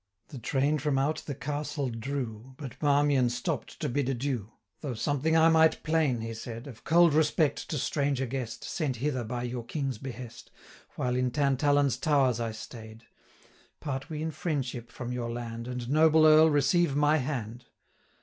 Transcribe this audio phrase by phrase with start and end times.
[0.29, 4.95] The train from out the castle drew, 390 But Marmion stopp'd to bid adieu: 'Though
[4.95, 9.43] something I might plain,' he said, 'Of cold respect to stranger guest, Sent hither by
[9.43, 10.49] your King's behest,
[10.95, 13.03] While in Tantallon's towers I staid;
[13.81, 17.65] 395 Part we in friendship from your land, And, noble Earl, receive my hand.'